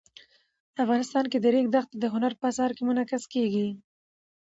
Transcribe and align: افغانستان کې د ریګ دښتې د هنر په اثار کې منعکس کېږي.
افغانستان 0.83 1.25
کې 1.31 1.37
د 1.41 1.45
ریګ 1.53 1.67
دښتې 1.75 1.95
د 1.99 2.05
هنر 2.13 2.33
په 2.39 2.45
اثار 2.51 2.71
کې 2.77 2.83
منعکس 2.89 3.23
کېږي. 3.33 3.67